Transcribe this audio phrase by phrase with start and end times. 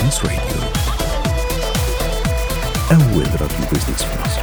[0.00, 0.60] Business Radio
[2.92, 4.40] أول راديو business في مصر.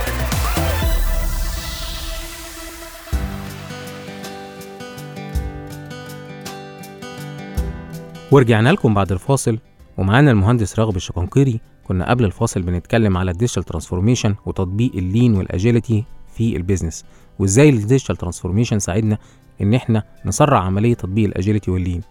[8.31, 9.59] ورجعنا لكم بعد الفاصل
[9.97, 15.35] ومعانا المهندس راغب الشقنقيري كنا قبل الفاصل بنتكلم على ال digital transformation وتطبيق ال lean
[15.35, 16.03] وال agility
[16.35, 17.05] في ال business
[17.39, 19.17] وإزاي ال digital transformation ساعدنا
[19.61, 22.01] إن إحنا نسرع عملية تطبيق ال agility وال lean.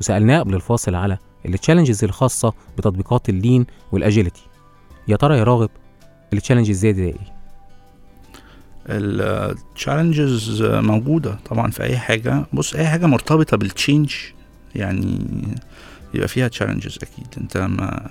[0.00, 4.42] وسألناه قبل الفاصل على ال challenges الخاصة بتطبيقات ال lean وال agility
[5.08, 5.70] يا ترى يا راغب
[6.32, 7.14] ال challenges زي دي إيه؟
[8.88, 12.44] ال challenges موجودة طبعا في أي حاجة.
[12.52, 14.14] بص أي حاجة مرتبطة بال change
[14.74, 15.26] يعني
[16.14, 17.26] يبقى فيها challenges أكيد.
[17.38, 18.10] أنت ما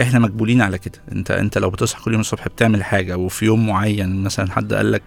[0.00, 0.98] إحنا مقبولين على كده.
[1.12, 4.92] أنت أنت لو بتصحى كل يوم الصبح بتعمل حاجة وفي يوم معين مثلا حد قال
[4.92, 5.02] لك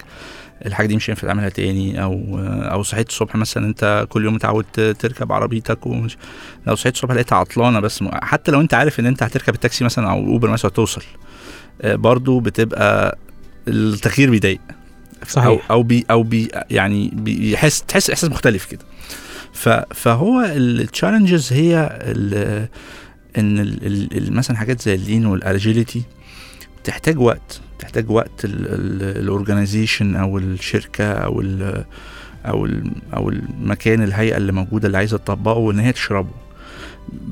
[0.66, 2.40] الحاجة دي مش هينفع تعملها تاني أو
[2.72, 4.66] أو صحيت الصبح مثلا أنت كل يوم متعود
[5.00, 6.18] تركب عربيتك ومش
[6.68, 10.12] لو صحيت الصبح لقيتها عطلانة بس حتى لو أنت عارف إن أنت هتركب التاكسي مثلا
[10.12, 11.04] أو أوبر مثلا توصل
[11.82, 13.18] آه، برضو بتبقى
[13.68, 14.60] التغيير بيضايق.
[15.27, 15.48] صحيح.
[15.48, 18.85] أو أو بي أو بي يعني بيحس تحس إحساس مختلف كده.
[19.54, 22.34] ف فهو ال challenges هي ال
[23.38, 26.02] إن ال- مثلا حاجات زي ال lean وال agility
[26.84, 27.62] تحتاج وقت.
[27.82, 31.43] تحتاج وقت ال organization أو الشركة أو
[32.46, 32.68] أو
[33.13, 36.32] أو المكان الهيئة اللي موجودة اللي عايزة تطبقه وان هي تشربه.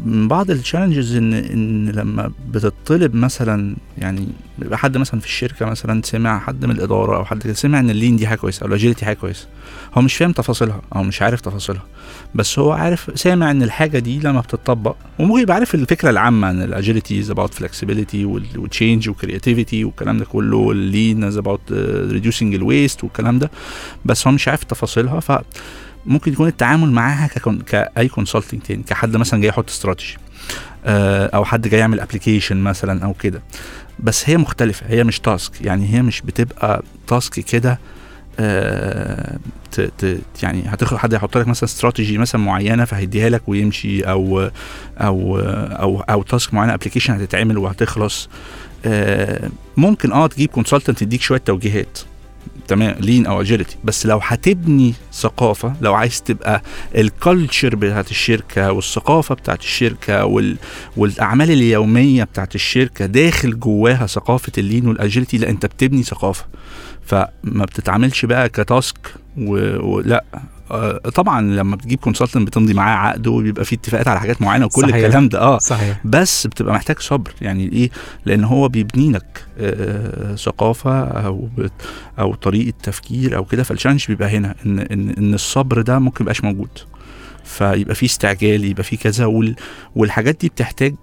[0.05, 4.27] من بعض ال challenges ان إن لما بتطلب مثلا يعني
[4.59, 7.95] بيبقى حد مثلا في الشركة مثلا سمع حد من الإدارة أو حد سمع إن ال
[7.95, 9.47] lean دي حاجة كويسة أو ال agility حاجة كويسة.
[9.93, 11.83] هو مش فاهم تفاصيلها أو مش عارف تفاصيلها.
[12.35, 16.61] بس هو عارف سامع إن الحاجة دي لما بتطبق وممكن يبقى عارف الفكرة العامة ان
[16.61, 21.37] ال agility is about flexibility و change و creativity والكلام ده كله وال lean is
[21.37, 21.61] about
[22.11, 23.51] reducing ال waste والكلام ده.
[24.05, 25.31] بس هو مش عارف تفاصيلها ف
[26.05, 27.27] ممكن يكون التعامل معاها
[27.65, 30.17] كأي consulting تاني كحد مثلا جاي يحط استراتيجي
[30.85, 33.41] أو حد جاي يعمل application مثلا أو كده.
[33.99, 37.79] بس هي مختلفة هي مش task يعني هي مش بتبقى task كده
[38.39, 39.37] آه،
[39.71, 44.49] ت ت يعني هتاخد حد يحط لك مثلا استراتيجي مثلا معينة فهيديها لك ويمشي أو
[44.97, 48.29] أو أو أو task معينة application هتتعمل وهتخلص.
[48.85, 51.99] آه، ممكن آه تجيب consultant يديك شوية توجيهات.
[52.69, 56.61] تمام lean أو agility بس لو هتبني ثقافة لو عايز تبقى
[56.95, 60.57] ال culture بتاعت الشركة والثقافة بتاعت الشركة وال
[60.97, 66.45] والأعمال اليومية بتاعت الشركة داخل جواها ثقافة ال lean وال agility لا أنت بتبني ثقافة.
[67.05, 68.97] فما بتتعاملش بقى ك task
[69.37, 70.41] و- ولا آه،
[71.15, 74.95] طبعا لما بتجيب consultant بتمضي معاه عقد وبيبقى فيه اتفاقات على حاجات معينة وكل صحيح.
[74.95, 75.39] الكلام ده.
[75.39, 76.01] آه صحيح.
[76.05, 77.31] بس بتبقى محتاج صبر.
[77.41, 77.89] يعني إيه؟
[78.25, 81.47] لأن هو بيبني لك آه، ثقافة أو
[82.19, 83.63] أو طريقة تفكير أو كده.
[83.63, 86.69] فال challenge بيبقى هنا إن إن إن الصبر ده ممكن يبقاش موجود.
[87.43, 89.55] فيبقى في استعجال يبقى في كذا وال
[89.95, 90.95] والحاجات دي بتحتاج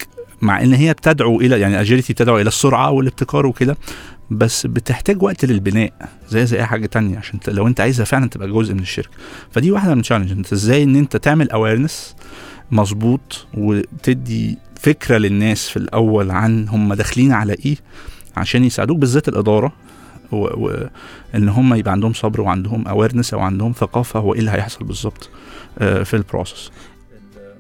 [0.43, 3.77] مع إن هي بتدعو إلى يعني agility بتدعو إلى السرعة والابتكار وكده.
[4.31, 5.93] بس بتحتاج وقت للبناء
[6.29, 9.11] زي زي أي حاجة تانية عشان لو أنت عايزها فعلا تبقى جزء من الشركة.
[9.51, 12.17] فدي واحدة من ال challenge أنت إزاي إن أنت تعمل awareness
[12.71, 17.77] مظبوط وتدي فكرة للناس في الأول عن هم داخلين على إيه
[18.37, 19.73] عشان يساعدوك بالذات الإدارة
[20.33, 25.31] وان هم يبقى عندهم صبر وعندهم awareness أو عندهم ثقافة هو إيه اللي هيحصل بالظبط
[25.79, 26.71] آه، في ال process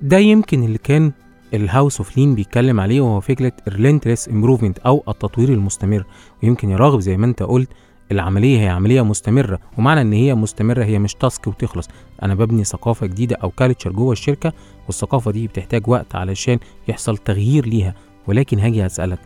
[0.03, 1.12] ده يمكن اللي كان
[1.55, 6.05] ال house of lean بيتكلم عليه وهو فكرة ال relentless improvement أو التطوير المستمر.
[6.43, 7.69] ويمكن يا راغب زي ما أنت قلت
[8.12, 11.89] العملية هي عملية مستمرة ومعنى إن هي مستمرة هي مش task وتخلص.
[12.23, 14.53] أنا ببني ثقافة جديدة أو culture جوه الشركة
[14.87, 16.59] والثقافة دي بتحتاج وقت علشان
[16.89, 17.95] يحصل تغيير ليها.
[18.27, 19.19] ولكن هاجي اسالك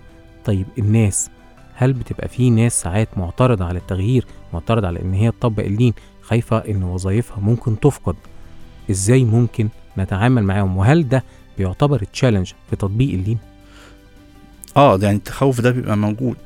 [0.44, 1.30] طيب الناس
[1.74, 5.92] هل بتبقى في ناس ساعات معترضة على التغيير معترضة على إن هي تطبق ال lean
[6.22, 8.16] خايفة إن وظائفها ممكن تفقد؟
[8.90, 11.24] إزاي ممكن نتعامل معاهم؟ وهل ده
[11.64, 13.38] بيعتبر challenge في تطبيق ال lean
[14.76, 16.36] آه يعني التخوف ده بيبقى موجود.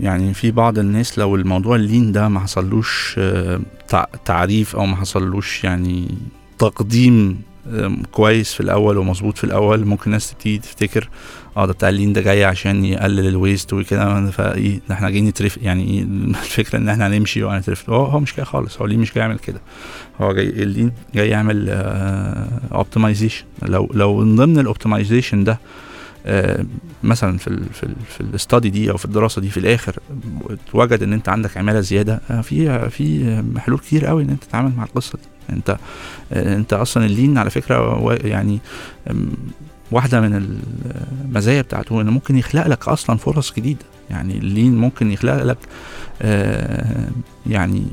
[0.00, 4.86] يعني في بعض الناس لو الموضوع ال lean ده ما حصلوش آه، تع- تعريف أو
[4.86, 6.08] ما حصلوش يعني
[6.58, 7.42] تقديم
[8.12, 11.08] كويس في الأول ومظبوط في الأول ممكن الناس تبتدي تفتكر.
[11.56, 15.10] آه ده بتاع ال lean ده جاي عشان يقلل ال waste وكده فايه ده إحنا
[15.10, 16.02] جايين نترفد يعني إيه
[16.42, 17.90] الفكرة ان إحنا هنمشي وهنترفد.
[17.90, 19.60] هو هو مش كده خالص هو ال lean مش جاي يعمل كده؟
[20.20, 21.70] هو جاي ال lean جاي يعمل
[22.72, 25.58] optimization لو لو من ضمن ال optimization ده
[26.26, 26.64] آه،
[27.02, 29.96] مثلا في ال في ال في الاستادي دي أو في الدراسة دي في الآخر
[30.50, 34.72] اتوجد إن أنت عندك عمالة زيادة آه، في في حلول كتير قوي إن أنت تتعامل
[34.76, 35.54] مع القصة دي.
[35.56, 35.76] أنت
[36.32, 38.58] آه، أنت أصلا اللين على فكرة يعني
[39.92, 40.60] واحدة من
[41.24, 43.84] المزايا بتاعته إنه ممكن يخلق لك أصلا فرص جديدة.
[44.10, 45.58] يعني اللين ممكن يخلق لك
[46.22, 47.08] آه،
[47.46, 47.84] يعني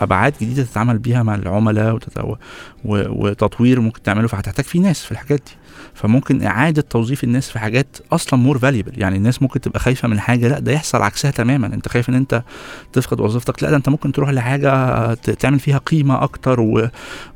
[0.00, 1.98] أبعاد جديدة تتعامل بيها مع العملاء
[2.84, 5.52] وتطوير ممكن تعمله فهتحتاج فيه ناس في الحاجات دي.
[5.94, 10.20] فممكن إعادة توظيف الناس في حاجات أصلا more valuable يعني الناس ممكن تبقى خايفة من
[10.20, 11.66] حاجة لأ ده يحصل عكسها تماما.
[11.66, 12.42] أنت خايف إن أنت
[12.92, 16.88] تفقد وظيفتك لأ ده أنت ممكن تروح لحاجة تعمل فيها قيمة أكتر و...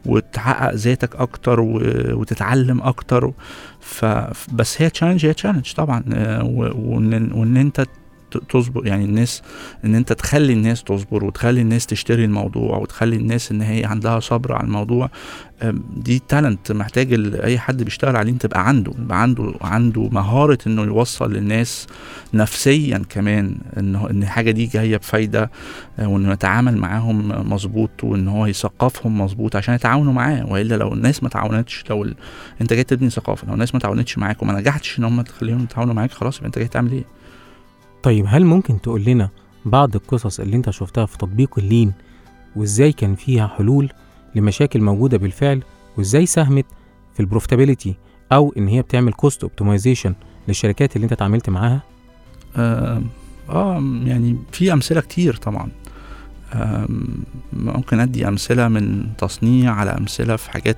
[0.07, 1.81] وتحقق ذاتك أكتر و...
[2.13, 3.33] وتتعلم أكتر.
[3.81, 4.05] ف...
[4.53, 6.05] بس هي challenge هي challenge طبعا.
[6.13, 6.45] آه،.
[6.45, 7.87] وان وإن أنت
[8.37, 9.43] تصبر يعني الناس
[9.85, 14.53] إن أنت تخلي الناس تصبر وتخلي الناس تشتري الموضوع وتخلي الناس إن هي عندها صبر
[14.53, 15.11] على الموضوع
[15.97, 21.33] دي تالنت محتاج أي حد بيشتغل عليه تبقى عنده يبقى عنده عنده مهارة إنه يوصل
[21.33, 21.87] للناس
[22.35, 25.51] نفسيا كمان انه إن الحاجة دي جاية بفايدة
[25.99, 31.23] آه، وانه يتعامل معاهم مظبوط وإن هو يثقفهم مظبوط عشان يتعاونوا معاه وإلا لو الناس
[31.23, 32.15] ما تعاونتش لو ال...
[32.61, 35.95] أنت جاي تبني ثقافة لو الناس ما تعاونتش معاك وما نجحتش إن هم تخليهم يتعاونوا
[35.95, 37.05] معاك خلاص يبقى أنت جاي تعمل إيه؟
[38.05, 39.29] طيب هل ممكن تقول لنا
[39.65, 41.93] بعض القصص اللي انت شفتها في تطبيق اللين
[42.57, 43.91] وازاي كان فيها حلول
[44.35, 45.63] لمشاكل موجودة بالفعل
[45.97, 46.67] وازاي ساهمت
[47.15, 47.95] في ال profitability
[48.33, 50.15] أو إن هي بتعمل cost optimization
[50.49, 51.83] للشركات اللي انت اتعاملت معاها؟
[52.57, 53.03] آه,
[53.49, 55.69] آه يعني في أمثلة كتير طبعا.
[56.53, 60.77] آم، ممكن أدي أمثلة من تصنيع على أمثلة في حاجات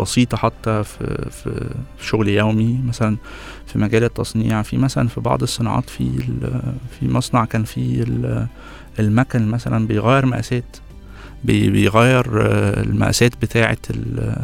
[0.00, 1.70] بسيطة حتى في في
[2.00, 3.16] شغل يومي مثلا
[3.66, 6.18] في مجال التصنيع في مثلا في بعض الصناعات في
[7.00, 8.46] في مصنع كان في ال-
[8.98, 10.76] المكن مثلا بيغير مقاسات
[11.44, 14.36] بي- بيغير آه، المقاسات بتاعه ال-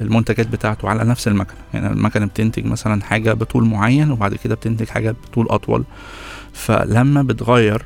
[0.00, 1.56] المنتجات بتاعته على نفس المكنة.
[1.74, 5.84] يعني المكنة بتنتج مثلا حاجة بطول معين وبعد كده بتنتج حاجة بطول أطول.
[6.52, 7.82] فلما بتغير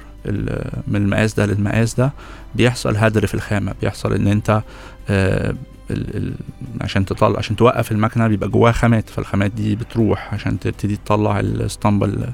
[0.86, 2.12] من المقاس ده للمقاس ده
[2.54, 3.74] بيحصل هدر في الخامة.
[3.82, 4.62] بيحصل إن أنت
[5.10, 5.54] آه،
[5.92, 6.34] ال ال
[6.80, 12.06] عشان تطلع عشان توقف المكنة بيبقى جواها خامات فالخامات دي بتروح عشان تبتدي تطلع الاسطمبة
[12.06, 12.32] ال-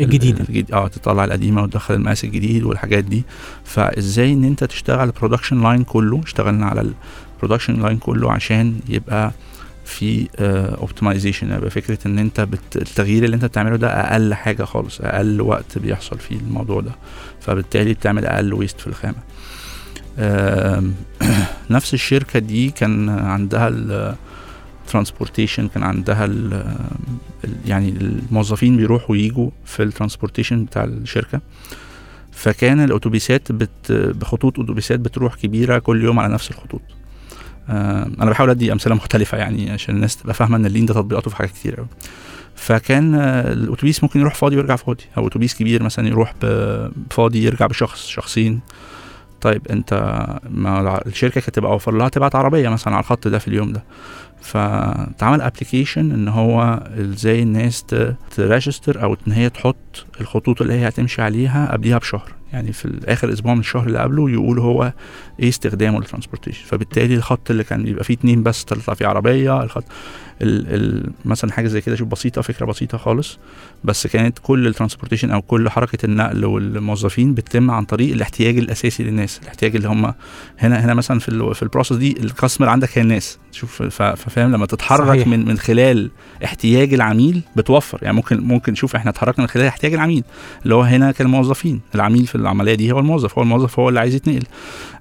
[0.00, 0.40] الجديدة.
[0.40, 3.24] الجديد آه تطلع القديمة وتدخل المقاس الجديد والحاجات دي.
[3.64, 6.92] فازاي ان انت تشتغل ال production line كله اشتغلنا على
[7.36, 9.32] ال production line كله عشان يبقى
[9.84, 10.28] في
[10.80, 12.76] optimization يبقى فكرة ان انت بت...
[12.76, 16.92] التغيير اللي انت بتعمله ده أقل حاجة خالص أقل وقت بيحصل فيه الموضوع ده.
[17.40, 19.16] فبالتالي بتعمل أقل waste في الخامة.
[21.70, 23.68] نفس الشركة دي كان عندها
[24.86, 26.54] ال transportation كان عندها ال
[27.44, 31.40] ال- يعني الموظفين بيروحوا ويجوا في ال transportation بتاع الشركة.
[32.32, 36.80] فكان الاتوبيسات بت بخطوط اتوبيسات بتروح كبيرة كل يوم على نفس الخطوط.
[37.68, 41.30] أنا بحاول أدي أمثلة مختلفة يعني عشان الناس تبقى فاهمة إن ال lean ده تطبيقاته
[41.30, 41.86] في حاجات كتير قوي
[42.56, 45.04] فكان آه، الاتوبيس ممكن يروح فاضي ويرجع فاضي.
[45.16, 46.34] أو اتوبيس كبير مثلا يروح
[47.10, 48.60] فاضي يرجع بشخص شخصين.
[49.40, 49.94] طيب انت
[50.50, 53.82] ما الشركة كانت تبقى اوفر لها تبعت عربية مثلا على الخط ده في اليوم ده.
[54.40, 57.84] فتعمل application إن هو إزاي الناس
[58.36, 62.32] ت register أو إن هي تحط الخطوط اللي هي هتمشي عليها قبليها بشهر.
[62.52, 64.92] يعني في اخر أسبوع من الشهر اللي قبله يقول هو
[65.40, 66.64] إيه استخدامه لل transportation.
[66.66, 69.84] فبالتالي الخط اللي كان بيبقى فيه اتنين بس تطلع فيه عربية الخط
[70.42, 73.38] ال ال مثلا حاجة زي كده شوف بسيطة فكرة بسيطة خالص.
[73.84, 79.02] بس كانت كل ال transportation أو كل حركة النقل والموظفين بتتم عن طريق الاحتياج الأساسي
[79.02, 80.14] للناس الاحتياج اللي هم
[80.58, 83.38] هنا هنا مثلا في في البروسس دي الكاستمر عندك هي الناس.
[83.52, 85.12] شوف ف- ففاهم؟ لما تتحرك صحيح.
[85.14, 85.26] صحيح.
[85.28, 86.10] من من خلال
[86.44, 87.98] احتياج العميل بتوفر.
[88.02, 90.24] يعني ممكن ممكن شوف إحنا اتحركنا من خلال احتياج العميل
[90.62, 91.80] اللي هو هنا كان الموظفين.
[91.94, 94.42] العميل في العملية دي هو الموظف هو الموظف هو اللي عايز يتنقل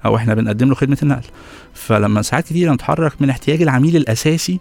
[0.05, 1.27] أو إحنا بنقدم له خدمة النقل.
[1.73, 4.59] فلما ساعات كتير نتحرك من احتياج العميل الأساسي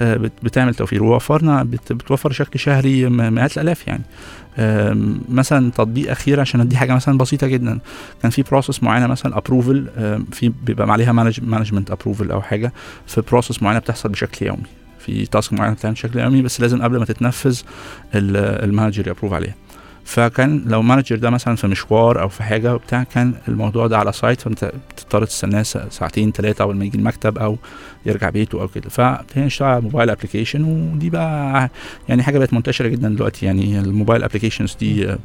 [0.00, 1.02] آه، بت- بتعمل توفير.
[1.04, 4.02] ووفرنا بت- بتوفر بشكل شهري مئات الألاف يعني.
[5.28, 7.78] مثلا تطبيق أخير عشان أدي حاجة مثلا بسيطة جدا.
[8.22, 9.86] كان في process معينة مثلا approval
[10.32, 12.72] في بيبقى عليها management approval أو حاجة.
[13.06, 14.62] في process معينة بتحصل بشكل يومي.
[14.98, 17.60] في task معينة بتعمل بشكل يومي بس لازم قبل ما تتنفذ
[18.14, 19.54] ال- ال manager ي approve عليها.
[20.04, 24.12] فكان لو manager ده مثلا في مشوار أو في حاجة وبتاع كان الموضوع ده على
[24.12, 27.56] site فأنت بتضطر تستناه سا- ساعتين ثلاثة اول ما يجي المكتب أو
[28.06, 28.88] يرجع بيته أو كده.
[28.88, 31.70] فابتدينا نشتغل على mobile application ودي بقى
[32.08, 33.46] يعني حاجة بقت منتشرة جدا دلوقتي.
[33.46, 35.16] يعني ال mobile applications دي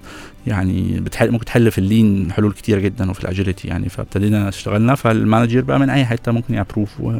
[0.47, 3.89] يعني بتحل ممكن تحل في ال lean حلول كتير جدا وفي ال agility يعني.
[3.89, 7.11] فابتدينا اشتغلنا فال manager بقى من أي حتة ممكن ي approve و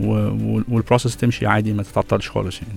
[0.00, 2.74] و- وال process تمشي عادي ما تتعطلش خالص يعني.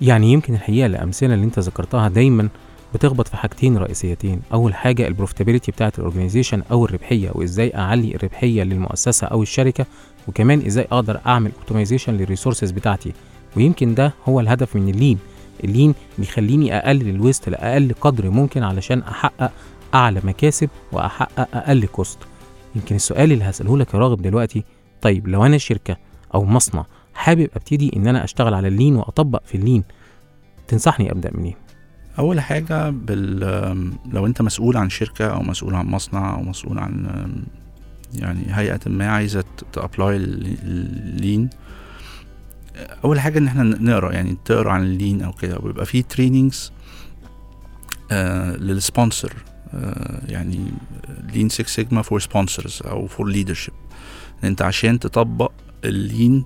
[0.00, 2.48] يعني يمكن الحقيقة الأمثلة اللي أنت ذكرتها دايما
[2.94, 4.40] بتخبط في حاجتين رئيسيتين.
[4.52, 9.86] أول حاجة ال profitability بتاعة ال organization أو الربحية وإزاي أعلي الربحية للمؤسسة أو الشركة
[10.28, 13.12] وكمان إزاي أقدر أعمل optimization لل resources بتاعتي.
[13.56, 15.18] ويمكن ده هو الهدف من ال lean.
[15.64, 19.52] ال lean بيخليني اقلل ال waste لأقل قدر ممكن علشان أحقق
[19.94, 22.18] أعلى مكاسب وأحقق أقل cost
[22.76, 24.64] يمكن السؤال اللي هسأله لك يا راغب دلوقتي
[25.02, 25.96] طيب لو أنا شركة
[26.34, 29.84] أو مصنع حابب أبتدي إن أنا أشتغل على ال lean وأطبق في ال lean
[30.68, 31.54] تنصحني أبدأ منين؟
[32.18, 33.40] أول حاجة بال
[34.12, 37.06] لو أنت مسؤول عن شركة أو مسؤول عن مصنع أو مسؤول عن
[38.14, 41.50] يعني هيئة ما عايزة ت apply ال lean
[43.04, 45.58] أول حاجة إن إحنا نقرأ يعني تقرأ عن ال lean أو كده.
[45.62, 46.72] ويبقى في trainings
[48.12, 49.32] آه لل sponsor
[49.74, 50.60] آه يعني
[51.34, 53.74] lean 6 sigma for sponsors أو for leadership
[54.44, 55.52] أنت عشان تطبق
[55.84, 56.44] ال lean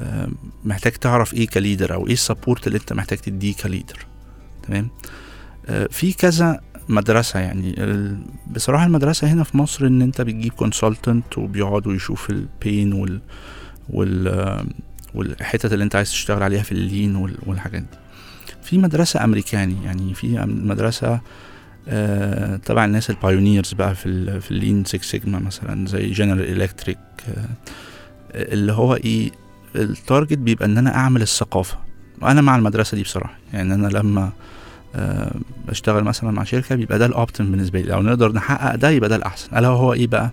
[0.00, 0.28] آه
[0.64, 4.06] محتاج تعرف إيه ك leader أو إيه ال support اللي أنت محتاج تديه ك leader.
[4.62, 4.88] تمام؟
[5.66, 8.18] آه في كذا مدرسة يعني ال-
[8.54, 13.20] بصراحة المدرسة هنا في مصر إن أنت بتجيب consultant وبيقعدوا يشوف ال pain وال
[13.90, 14.66] وال
[15.14, 17.98] والحتت اللي أنت عايز تشتغل عليها في ال lean وال- والحاجات دي.
[18.62, 21.20] في مدرسة أمريكاني يعني في مدرسة
[21.88, 26.62] آه تبع الناس ال pioneers بقى في في ال lean 6 سيجما مثلا زي جنرال
[26.62, 26.98] الكتريك
[27.28, 27.44] آه
[28.34, 29.30] اللي هو إيه
[29.76, 31.78] ال target بيبقى إن أنا أعمل الثقافة.
[32.20, 33.34] وأنا مع المدرسة دي بصراحة.
[33.52, 34.30] يعني أنا لما
[34.94, 35.34] آه
[35.68, 37.88] بشتغل مثلا مع شركة بيبقى ده ال optimum بالنسبة لي.
[37.90, 39.56] لو نقدر نحقق ده يبقى ده الأحسن.
[39.58, 40.30] ألا هو إيه بقى؟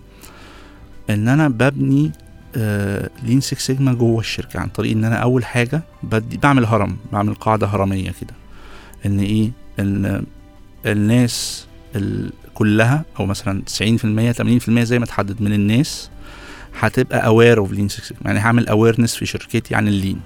[1.10, 2.12] إن أنا ببني
[2.56, 4.60] آه lean 6 سيجما جوه الشركة.
[4.60, 8.34] عن طريق إن أنا أول حاجة بدي بعمل هرم بعمل قاعدة هرمية كده.
[9.06, 10.24] إن إيه؟ إن
[10.86, 11.66] الناس
[11.96, 16.10] ال- كلها أو مثلا 90% 80% زي ما تحدد من الناس
[16.80, 18.22] هتبقى aware of lean 6 سيجما.
[18.24, 20.20] يعني هعمل awareness في شركتي عن ال lean.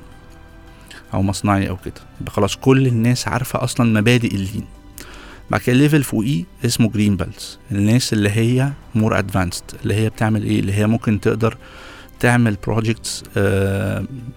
[1.15, 2.29] أو مصنعي أو كده.
[2.29, 4.65] خلاص كل الناس عارفة أصلا مبادئ ال lean
[5.51, 10.43] بعد كده level فوقيه اسمه green belts الناس اللي هي more advanced اللي هي بتعمل
[10.45, 11.57] إيه؟ اللي هي ممكن تقدر
[12.21, 13.25] تعمل projects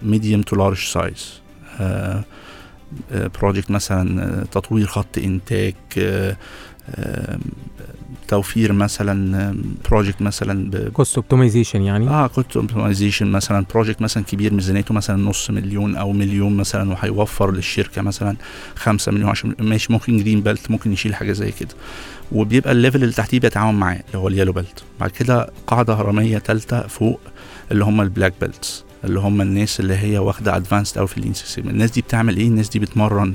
[0.02, 1.42] medium to large size
[3.12, 6.38] project مثلا آه، تطوير خط إنتاج آه،
[8.28, 9.56] توفير مثلا
[9.90, 15.50] project مثلا cost optimization يعني؟ آه cost optimization مثلا project مثلا كبير ميزانيته مثلا نص
[15.50, 18.36] مليون أو مليون مثلا وهيوفر للشركة مثلا
[18.76, 21.76] خمسة مليون عشان ماشي ممكن green belt ممكن يشيل حاجة زي كده.
[22.32, 25.94] وبيبقى ال level اللي تحتيه بيتعاون معاه اللي هو ال yellow belt بعد كده قاعدة
[25.94, 27.20] هرمية ثالثه فوق
[27.72, 31.21] اللي هم ال black belts اللي هم الناس اللي هي واخدة advanced أو في ال
[31.21, 33.34] lean system الناس دي بتعمل إيه؟ الناس دي بتمرن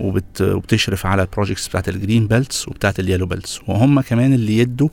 [0.00, 0.42] وبت...
[0.42, 4.58] وبتشرف على ال projects بتاعت ال green belts وبتاعت ال yellow belts وهم كمان اللي
[4.58, 4.88] يدوا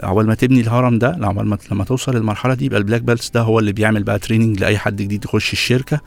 [0.00, 3.30] عقبال ما تبني الهرم ده عقبال ما لما توصل للمرحلة دي يبقى ال black belts
[3.30, 6.00] ده هو اللي بيعمل بقى training لأي حد جديد يخش الشركة.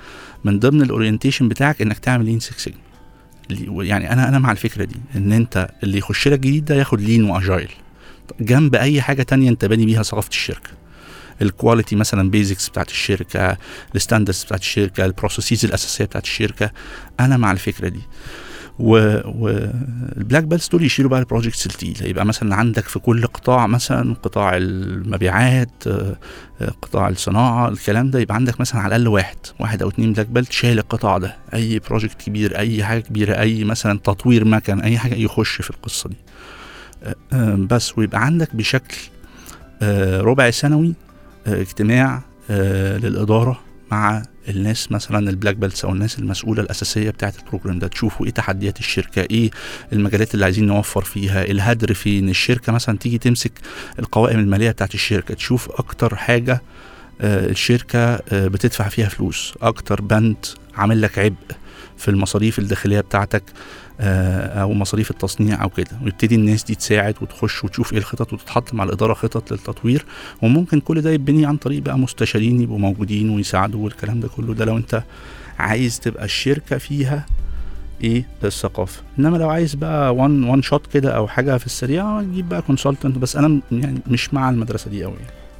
[0.43, 2.79] من ضمن ال orientation بتاعك إنك تعمل lean 6 سيجما
[3.83, 7.23] يعني أنا أنا مع الفكرة دي إن أنت اللي يخش لك جديد ده ياخد lean
[7.29, 7.69] و agile
[8.39, 10.69] جنب أي حاجة تانية أنت باني بيها ثقافه الشركة.
[11.41, 13.57] ال quality مثلا basics بتاعت الشركة
[13.95, 16.71] ال standards بتاعت الشركة ال processes الأساسية بتاعت الشركة.
[17.19, 18.01] أنا مع الفكرة دي.
[18.79, 18.91] و
[19.25, 22.05] وال black belts دول يشيلوا بقى ال projects التقيلة.
[22.07, 26.15] يبقى مثلا عندك في كل قطاع مثلا قطاع المبيعات آه،
[26.81, 30.51] قطاع الصناعة الكلام ده يبقى عندك مثلا على الأقل واحد واحد أو اتنين black belt
[30.51, 31.35] شايل القطاع ده.
[31.53, 36.09] أي project كبير أي حاجة كبيرة أي مثلا تطوير مكن أي حاجة يخش في القصة
[36.09, 36.17] دي.
[37.03, 38.97] آه، آه، بس ويبقى عندك بشكل
[40.21, 40.93] ربع سنوي
[41.47, 43.59] اجتماع آه، للإدارة
[43.91, 48.25] مع الناس مثلا ال black belts أو الناس المسؤولة الأساسية بتاعة ال program ده تشوفوا
[48.25, 49.51] إيه تحديات الشركة إيه
[49.93, 53.51] المجالات اللي عايزين نوفر فيها الهدر فين الشركة مثلا تيجي تمسك
[53.99, 56.61] القوائم المالية بتاعة الشركة تشوف أكتر حاجة
[57.21, 61.35] آه، الشركة آه، بتدفع فيها فلوس أكتر بند عامل لك عبء.
[61.97, 63.43] في المصاريف الداخلية بتاعتك
[63.99, 65.91] آه، أو مصاريف التصنيع أو كده.
[66.03, 70.05] ويبتدي الناس دي تساعد وتخش وتشوف إيه الخطط وتتحط مع الإدارة خطط للتطوير.
[70.41, 74.53] وممكن كل ده يتبني عن طريق بقى مستشارين يبقوا موجودين ويساعدوا والكلام ده كله.
[74.53, 75.03] ده لو أنت
[75.59, 77.25] عايز تبقى الشركة فيها
[78.03, 79.01] إيه؟ الثقافة.
[79.19, 83.17] إنما لو عايز بقى one one shot كده أو حاجة في السريع تجيب بقى consultant
[83.17, 85.13] بس أنا يعني مش مع المدرسة دي قوي.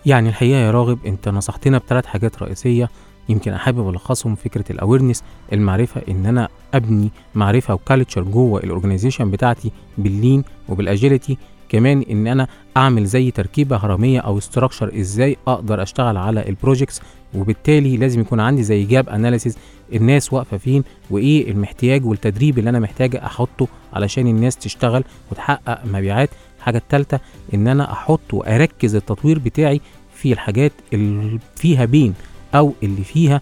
[0.05, 2.89] يعني الحقيقة يا راغب أنت نصحتنا بثلاث حاجات رئيسية
[3.29, 8.68] يمكن أحب ألخصهم فكرة ال awareness المعرفة إن أنا أبني معرفة و culture جوه ال
[8.68, 11.37] organization بتاعتي بال lean وبال agility
[11.69, 17.01] كمان إن أنا أعمل زي تركيبة هرمية أو structure إزاي أقدر أشتغل على ال projects
[17.35, 19.57] وبالتالي لازم يكون عندي زي gap analysis
[19.93, 26.29] الناس واقفة فين وإيه المحتاج والتدريب اللي أنا محتاج أحطه علشان الناس تشتغل وتحقق مبيعات.
[26.57, 27.19] الحاجة الثالثه
[27.53, 29.81] إن أنا أحط وأركز التطوير بتاعي
[30.13, 32.13] في الحاجات اللي فيها pain
[32.55, 33.41] أو اللي فيها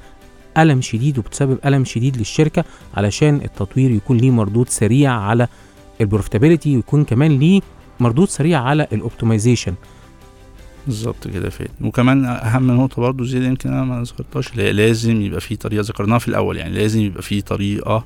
[0.57, 5.47] ألم شديد وبتسبب ألم شديد للشركة علشان التطوير يكون ليه مردود سريع على
[6.01, 7.61] ال profitability ويكون كمان ليه
[7.99, 9.73] مردود سريع على ال optimization
[10.85, 15.55] بالظبط كده فين وكمان أهم نقطة برضو زي يمكن أنا ما ذكرتهاش لازم يبقى في
[15.55, 18.05] طريقة ذكرناها في الأول يعني لازم يبقى في طريقة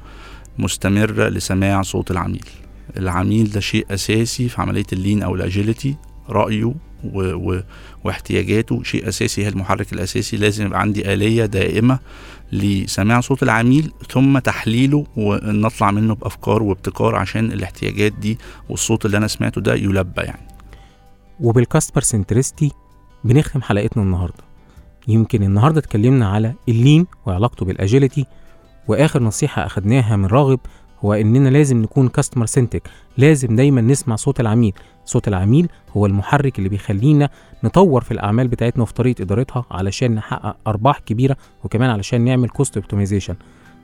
[0.60, 2.46] مستمرة لسماع صوت العميل.
[2.98, 5.96] العميل ده شيء أساسي في عملية ال lean أو ال agility
[6.30, 6.74] رأيه
[8.04, 8.84] واحتياجاته.
[8.84, 12.00] شيء أساسي هي المحرك الأساسي لازم يبقى عندي آلية دائمة
[12.52, 18.38] لسماع صوت العميل ثم تحليله ونطلع منه بأفكار وابتكار عشان الاحتياجات دي
[18.70, 20.48] والصوت اللي أنا سمعته ده يلبى يعني.
[21.40, 22.72] وبالكاستمر سنترستي
[23.24, 24.44] بنختم حلقتنا النهارده.
[25.08, 28.26] يمكن النهارده اتكلمنا على اللين وعلاقته بالاجيلتي
[28.88, 30.60] وآخر نصيحة أخدناها من راغب
[31.00, 34.74] هو اننا لازم نكون كاستمر سنتك لازم دايما نسمع صوت العميل.
[35.06, 37.30] صوت العميل هو المحرك اللي بيخلينا
[37.64, 42.78] نطور في الأعمال بتاعتنا وفي طريقة إدارتها علشان نحقق أرباح كبيرة وكمان علشان نعمل cost
[42.78, 43.36] optimization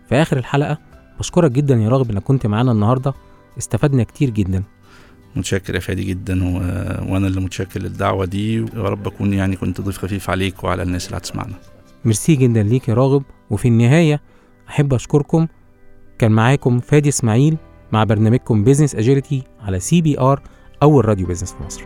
[0.09, 0.77] في آخر الحلقة
[1.19, 3.13] بشكرك جدا يا راغب إنك كنت معانا النهارده.
[3.57, 4.63] استفدنا كتير جدا.
[5.35, 6.53] متشكر يا فادي جدا و...
[7.13, 8.59] وأنا اللي متشكر للدعوة دي.
[8.59, 11.53] ويا رب أكون يعني كنت ضيف خفيف عليك وعلى الناس اللي هتسمعنا.
[12.05, 14.21] ميرسي جدا ليك يا راغب وفي النهاية
[14.69, 15.47] أحب أشكركم
[16.19, 17.57] كان معاكم فادي إسماعيل
[17.91, 20.41] مع برنامجكم Business Agility على CBR
[20.83, 21.83] اول راديو business في مصر.